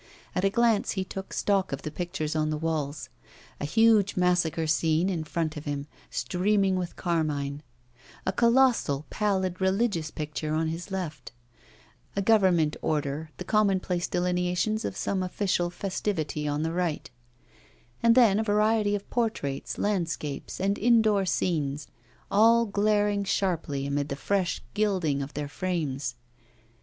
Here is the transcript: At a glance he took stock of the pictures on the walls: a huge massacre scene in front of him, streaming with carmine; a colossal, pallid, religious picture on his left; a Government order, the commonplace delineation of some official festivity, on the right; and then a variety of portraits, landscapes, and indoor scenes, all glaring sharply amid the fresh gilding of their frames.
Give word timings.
At 0.33 0.43
a 0.43 0.49
glance 0.49 0.93
he 0.93 1.03
took 1.05 1.31
stock 1.31 1.71
of 1.71 1.83
the 1.83 1.91
pictures 1.91 2.35
on 2.35 2.49
the 2.49 2.57
walls: 2.57 3.09
a 3.59 3.65
huge 3.65 4.17
massacre 4.17 4.65
scene 4.65 5.09
in 5.11 5.23
front 5.23 5.55
of 5.55 5.65
him, 5.65 5.85
streaming 6.09 6.75
with 6.75 6.95
carmine; 6.95 7.61
a 8.25 8.31
colossal, 8.33 9.05
pallid, 9.11 9.61
religious 9.61 10.09
picture 10.09 10.55
on 10.55 10.69
his 10.69 10.89
left; 10.89 11.33
a 12.15 12.21
Government 12.23 12.75
order, 12.81 13.29
the 13.37 13.43
commonplace 13.43 14.07
delineation 14.07 14.79
of 14.85 14.97
some 14.97 15.21
official 15.21 15.69
festivity, 15.69 16.47
on 16.47 16.63
the 16.63 16.73
right; 16.73 17.11
and 18.01 18.15
then 18.15 18.39
a 18.39 18.43
variety 18.43 18.95
of 18.95 19.07
portraits, 19.11 19.77
landscapes, 19.77 20.59
and 20.59 20.79
indoor 20.79 21.27
scenes, 21.27 21.85
all 22.31 22.65
glaring 22.65 23.23
sharply 23.23 23.85
amid 23.85 24.09
the 24.09 24.15
fresh 24.15 24.63
gilding 24.73 25.21
of 25.21 25.35
their 25.35 25.47
frames. 25.47 26.15